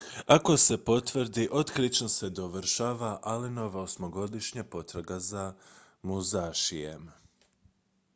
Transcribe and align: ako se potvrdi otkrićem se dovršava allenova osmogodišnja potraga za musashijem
ako 0.27 0.57
se 0.57 0.83
potvrdi 0.85 1.49
otkrićem 1.51 2.09
se 2.09 2.29
dovršava 2.29 3.19
allenova 3.23 3.81
osmogodišnja 3.81 4.63
potraga 4.63 5.19
za 5.19 5.53
musashijem 6.01 7.11